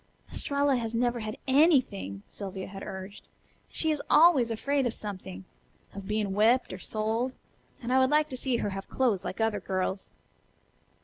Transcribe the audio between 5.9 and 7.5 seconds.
Of being whipped or sold.